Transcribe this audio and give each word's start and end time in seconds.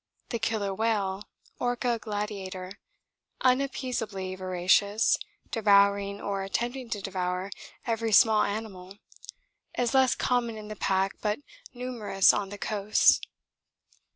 The 0.29 0.39
killer 0.39 0.73
whale 0.73 1.27
(Orca 1.59 1.99
gladiator), 2.01 2.71
unappeasably 3.41 4.33
voracious, 4.35 5.15
devouring 5.51 6.19
or 6.19 6.41
attempting 6.41 6.89
to 6.89 7.01
devour 7.03 7.51
every 7.85 8.11
smaller 8.11 8.47
animal, 8.47 8.97
is 9.77 9.93
less 9.93 10.15
common 10.15 10.57
in 10.57 10.69
the 10.69 10.75
pack 10.75 11.17
but 11.21 11.37
numerous 11.75 12.33
on 12.33 12.49
the 12.49 12.57
coasts. 12.57 13.21